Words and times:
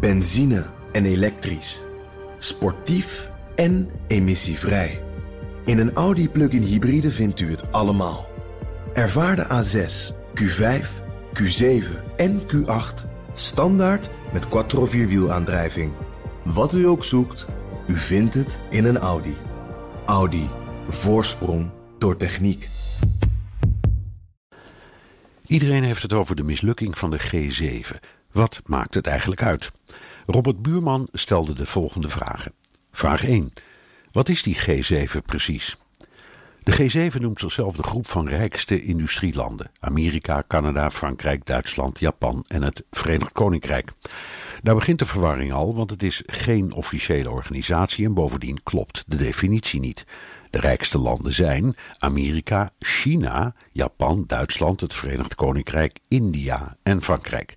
Benzine 0.00 0.66
en 0.92 1.04
elektrisch. 1.04 1.82
Sportief 2.38 3.30
en 3.54 3.90
emissievrij. 4.06 5.02
In 5.64 5.78
een 5.78 5.92
Audi 5.92 6.28
plug-in 6.28 6.62
hybride 6.62 7.10
vindt 7.10 7.40
u 7.40 7.50
het 7.50 7.72
allemaal. 7.72 8.26
Ervaar 8.94 9.36
de 9.36 9.44
A6, 9.44 10.14
Q5, 10.40 10.86
Q7 11.42 11.84
en 12.16 12.40
Q8 12.40 13.08
standaard 13.32 14.10
met 14.32 14.48
quattro 14.48 14.86
vierwielaandrijving. 14.86 15.92
Wat 16.42 16.74
u 16.74 16.86
ook 16.86 17.04
zoekt, 17.04 17.46
u 17.86 17.98
vindt 17.98 18.34
het 18.34 18.60
in 18.70 18.84
een 18.84 18.98
Audi. 18.98 19.36
Audi. 20.06 20.48
Voorsprong 20.88 21.70
door 21.98 22.16
techniek. 22.16 22.68
Iedereen 25.46 25.82
heeft 25.82 26.02
het 26.02 26.12
over 26.12 26.36
de 26.36 26.42
mislukking 26.42 26.98
van 26.98 27.10
de 27.10 27.20
G7. 27.20 28.15
Wat 28.36 28.62
maakt 28.66 28.94
het 28.94 29.06
eigenlijk 29.06 29.42
uit? 29.42 29.72
Robert 30.26 30.62
Buurman 30.62 31.08
stelde 31.12 31.52
de 31.54 31.66
volgende 31.66 32.08
vragen. 32.08 32.52
Vraag 32.92 33.24
1. 33.24 33.52
Wat 34.12 34.28
is 34.28 34.42
die 34.42 34.56
G7 34.56 35.22
precies? 35.26 35.76
De 36.62 37.10
G7 37.12 37.20
noemt 37.20 37.40
zichzelf 37.40 37.76
de 37.76 37.82
groep 37.82 38.08
van 38.08 38.28
rijkste 38.28 38.82
industrielanden: 38.82 39.70
Amerika, 39.80 40.44
Canada, 40.48 40.90
Frankrijk, 40.90 41.46
Duitsland, 41.46 41.98
Japan 41.98 42.44
en 42.48 42.62
het 42.62 42.84
Verenigd 42.90 43.32
Koninkrijk. 43.32 43.92
Daar 44.62 44.74
begint 44.74 44.98
de 44.98 45.06
verwarring 45.06 45.52
al, 45.52 45.74
want 45.74 45.90
het 45.90 46.02
is 46.02 46.22
geen 46.26 46.72
officiële 46.72 47.30
organisatie 47.30 48.06
en 48.06 48.14
bovendien 48.14 48.62
klopt 48.62 49.04
de 49.06 49.16
definitie 49.16 49.80
niet. 49.80 50.04
De 50.50 50.60
rijkste 50.60 50.98
landen 50.98 51.32
zijn 51.32 51.76
Amerika, 51.98 52.68
China, 52.78 53.54
Japan, 53.72 54.24
Duitsland, 54.26 54.80
het 54.80 54.94
Verenigd 54.94 55.34
Koninkrijk, 55.34 55.98
India 56.08 56.76
en 56.82 57.02
Frankrijk. 57.02 57.56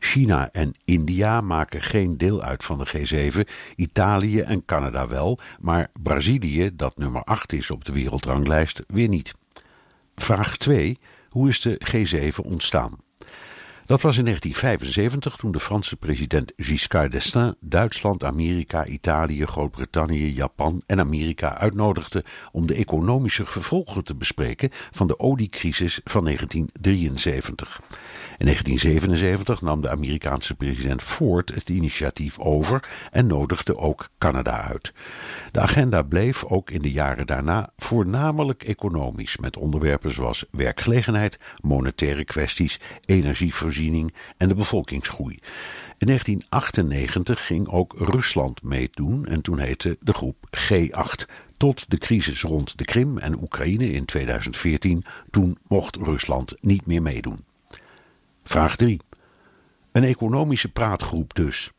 China 0.00 0.48
en 0.52 0.72
India 0.84 1.40
maken 1.40 1.82
geen 1.82 2.16
deel 2.16 2.42
uit 2.42 2.64
van 2.64 2.78
de 2.78 3.32
G7, 3.32 3.50
Italië 3.76 4.40
en 4.40 4.64
Canada 4.64 5.08
wel, 5.08 5.38
maar 5.60 5.90
Brazilië, 6.02 6.70
dat 6.74 6.98
nummer 6.98 7.22
8 7.24 7.52
is 7.52 7.70
op 7.70 7.84
de 7.84 7.92
wereldranglijst, 7.92 8.82
weer 8.86 9.08
niet. 9.08 9.34
Vraag 10.16 10.56
2. 10.56 10.98
Hoe 11.28 11.48
is 11.48 11.60
de 11.60 11.80
G7 11.92 12.44
ontstaan? 12.44 12.98
Dat 13.90 14.00
was 14.00 14.18
in 14.18 14.24
1975 14.24 15.36
toen 15.36 15.52
de 15.52 15.60
Franse 15.60 15.96
president 15.96 16.52
Giscard 16.56 17.12
d'Estaing 17.12 17.54
Duitsland, 17.60 18.24
Amerika, 18.24 18.86
Italië, 18.86 19.46
Groot-Brittannië, 19.46 20.32
Japan 20.32 20.82
en 20.86 21.00
Amerika 21.00 21.54
uitnodigde 21.54 22.24
om 22.52 22.66
de 22.66 22.74
economische 22.74 23.46
gevolgen 23.46 24.04
te 24.04 24.14
bespreken 24.14 24.70
van 24.90 25.06
de 25.06 25.18
oliecrisis 25.18 26.00
van 26.04 26.24
1973. 26.24 27.80
In 28.38 28.46
1977 28.46 29.60
nam 29.60 29.80
de 29.80 29.90
Amerikaanse 29.90 30.54
president 30.54 31.02
Ford 31.02 31.54
het 31.54 31.68
initiatief 31.68 32.38
over 32.38 32.88
en 33.10 33.26
nodigde 33.26 33.76
ook 33.76 34.08
Canada 34.18 34.60
uit. 34.60 34.92
De 35.52 35.60
agenda 35.60 36.02
bleef 36.02 36.44
ook 36.44 36.70
in 36.70 36.82
de 36.82 36.92
jaren 36.92 37.26
daarna 37.26 37.70
voornamelijk 37.90 38.62
economisch, 38.62 39.36
met 39.36 39.56
onderwerpen 39.56 40.10
zoals 40.10 40.44
werkgelegenheid, 40.50 41.38
monetaire 41.62 42.24
kwesties, 42.24 42.80
energievoorziening 43.04 44.14
en 44.36 44.48
de 44.48 44.54
bevolkingsgroei. 44.54 45.38
In 45.98 46.06
1998 46.06 47.46
ging 47.46 47.68
ook 47.68 47.94
Rusland 47.98 48.62
meedoen 48.62 49.26
en 49.26 49.42
toen 49.42 49.58
heette 49.58 49.96
de 50.00 50.12
groep 50.12 50.36
G8 50.56 51.30
tot 51.56 51.90
de 51.90 51.98
crisis 51.98 52.42
rond 52.42 52.78
de 52.78 52.84
Krim 52.84 53.18
en 53.18 53.42
Oekraïne 53.42 53.90
in 53.90 54.04
2014. 54.04 55.04
Toen 55.30 55.58
mocht 55.68 55.96
Rusland 55.96 56.54
niet 56.60 56.86
meer 56.86 57.02
meedoen. 57.02 57.44
Vraag 58.44 58.76
3. 58.76 59.00
Een 59.92 60.04
economische 60.04 60.68
praatgroep 60.68 61.34
dus. 61.34 61.70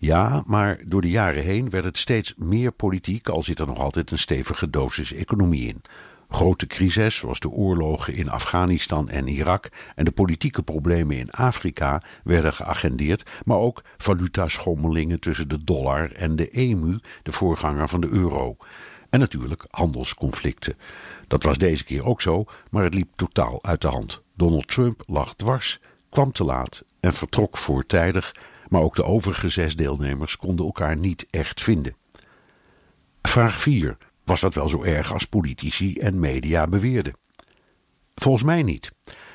Ja, 0.00 0.42
maar 0.46 0.78
door 0.84 1.00
de 1.00 1.10
jaren 1.10 1.42
heen 1.42 1.70
werd 1.70 1.84
het 1.84 1.98
steeds 1.98 2.34
meer 2.36 2.72
politiek, 2.72 3.28
al 3.28 3.42
zit 3.42 3.58
er 3.58 3.66
nog 3.66 3.78
altijd 3.78 4.10
een 4.10 4.18
stevige 4.18 4.70
dosis 4.70 5.12
economie 5.12 5.68
in. 5.68 5.82
Grote 6.28 6.66
crises 6.66 7.16
zoals 7.16 7.40
de 7.40 7.50
oorlogen 7.50 8.14
in 8.14 8.30
Afghanistan 8.30 9.08
en 9.08 9.28
Irak 9.28 9.68
en 9.94 10.04
de 10.04 10.10
politieke 10.10 10.62
problemen 10.62 11.16
in 11.16 11.30
Afrika 11.30 12.02
werden 12.24 12.52
geagendeerd, 12.52 13.30
maar 13.44 13.56
ook 13.56 13.82
valutaschommelingen 13.96 15.20
tussen 15.20 15.48
de 15.48 15.64
dollar 15.64 16.12
en 16.12 16.36
de 16.36 16.50
EMU, 16.50 16.98
de 17.22 17.32
voorganger 17.32 17.88
van 17.88 18.00
de 18.00 18.08
euro. 18.08 18.56
En 19.10 19.20
natuurlijk 19.20 19.64
handelsconflicten. 19.70 20.76
Dat 21.26 21.42
was 21.42 21.58
deze 21.58 21.84
keer 21.84 22.04
ook 22.04 22.22
zo, 22.22 22.44
maar 22.70 22.84
het 22.84 22.94
liep 22.94 23.08
totaal 23.16 23.64
uit 23.64 23.80
de 23.80 23.88
hand. 23.88 24.22
Donald 24.36 24.68
Trump 24.68 25.02
lag 25.06 25.34
dwars, 25.34 25.80
kwam 26.08 26.32
te 26.32 26.44
laat 26.44 26.82
en 27.00 27.12
vertrok 27.12 27.56
voortijdig, 27.56 28.34
maar 28.68 28.82
ook 28.82 28.96
de 28.96 29.04
overige 29.04 29.48
zes 29.48 29.76
deelnemers 29.76 30.36
konden 30.36 30.66
elkaar 30.66 30.96
niet 30.96 31.26
echt 31.30 31.62
vinden. 31.62 31.96
Vraag 33.22 33.60
4. 33.60 33.96
Was 34.24 34.40
dat 34.40 34.54
wel 34.54 34.68
zo 34.68 34.82
erg 34.82 35.12
als 35.12 35.24
politici 35.24 35.94
en 35.94 36.20
media 36.20 36.66
beweerden? 36.66 37.16
Volgens 38.14 38.44
mij 38.44 38.62
niet. 38.62 38.92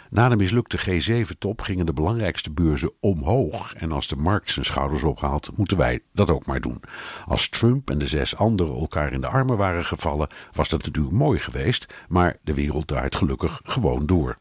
Na 0.10 0.30
de 0.30 0.36
mislukte 0.36 0.80
G7-top 0.80 1.62
gingen 1.62 1.86
de 1.86 1.94
belangrijkste 1.94 2.52
beurzen 2.52 2.92
omhoog. 3.00 3.74
En 3.74 3.92
als 3.92 4.08
de 4.08 4.16
markt 4.16 4.50
zijn 4.50 4.66
schouders 4.66 5.04
ophaalt, 5.04 5.58
moeten 5.58 5.78
wij 5.78 6.00
dat 6.12 6.30
ook 6.30 6.46
maar 6.46 6.62
doen. 6.62 6.82
Als 7.26 7.50
Trump 7.50 7.90
en 7.90 7.98
de 7.98 8.08
zes 8.08 8.36
anderen 8.36 8.76
elkaar 8.76 9.14
in 9.14 9.22
de 9.22 9.28
armen 9.28 9.58
waren 9.58 9.86
gevallen, 9.86 10.28
was 10.52 10.70
dat 10.70 10.86
natuurlijk 10.86 11.16
mooi 11.16 11.40
geweest. 11.40 11.94
Maar 12.08 12.38
de 12.44 12.54
wereld 12.54 12.88
draait 12.88 13.16
gelukkig 13.16 13.62
gewoon 13.64 14.06
door. 14.06 14.38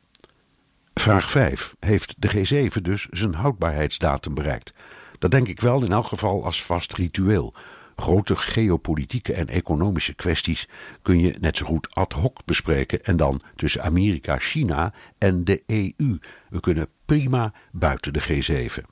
Vraag 1.02 1.30
5. 1.30 1.76
Heeft 1.80 2.14
de 2.18 2.30
G7 2.30 2.82
dus 2.82 3.06
zijn 3.10 3.34
houdbaarheidsdatum 3.34 4.34
bereikt? 4.34 4.72
Dat 5.18 5.30
denk 5.30 5.48
ik 5.48 5.60
wel 5.60 5.84
in 5.84 5.92
elk 5.92 6.06
geval 6.06 6.44
als 6.44 6.64
vast 6.64 6.92
ritueel. 6.92 7.54
Grote 7.96 8.36
geopolitieke 8.36 9.32
en 9.32 9.48
economische 9.48 10.14
kwesties 10.14 10.68
kun 11.02 11.20
je 11.20 11.34
net 11.40 11.56
zo 11.56 11.66
goed 11.66 11.94
ad 11.94 12.12
hoc 12.12 12.44
bespreken 12.44 13.04
en 13.04 13.16
dan 13.16 13.40
tussen 13.54 13.82
Amerika, 13.82 14.38
China 14.38 14.92
en 15.18 15.44
de 15.44 15.62
EU. 15.66 16.18
We 16.48 16.60
kunnen 16.60 16.88
prima 17.04 17.52
buiten 17.72 18.12
de 18.12 18.22
G7. 18.22 18.82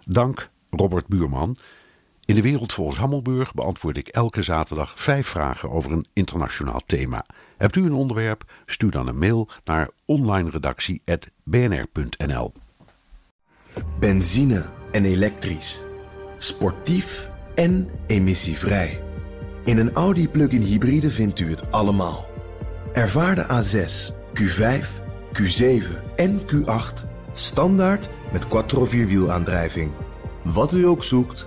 Dank 0.00 0.50
Robert 0.70 1.06
Buurman. 1.06 1.56
In 2.28 2.34
de 2.34 2.42
wereld 2.42 2.72
volgens 2.72 2.98
Hammelburg 2.98 3.54
beantwoord 3.54 3.96
ik 3.96 4.08
elke 4.08 4.42
zaterdag 4.42 4.92
vijf 4.96 5.26
vragen 5.26 5.70
over 5.70 5.92
een 5.92 6.06
internationaal 6.12 6.80
thema. 6.86 7.24
Hebt 7.56 7.76
u 7.76 7.84
een 7.84 7.92
onderwerp? 7.92 8.52
Stuur 8.66 8.90
dan 8.90 9.06
een 9.06 9.18
mail 9.18 9.48
naar 9.64 9.90
onlineredactie.bnr.nl. 10.04 12.52
Benzine 13.98 14.64
en 14.92 15.04
elektrisch. 15.04 15.82
Sportief 16.38 17.30
en 17.54 17.90
emissievrij. 18.06 19.02
In 19.64 19.78
een 19.78 19.92
Audi 19.92 20.28
plug-in 20.28 20.62
hybride 20.62 21.10
vindt 21.10 21.40
u 21.40 21.50
het 21.50 21.72
allemaal. 21.72 22.26
Ervaar 22.92 23.34
de 23.34 23.44
A6, 23.44 24.14
Q5, 24.40 24.86
Q7 25.32 25.84
en 26.16 26.40
Q8 26.40 27.06
standaard 27.32 28.08
met 28.32 28.48
quattro 28.48 28.84
vierwielaandrijving. 28.84 29.90
Wat 30.42 30.72
u 30.72 30.86
ook 30.86 31.04
zoekt, 31.04 31.46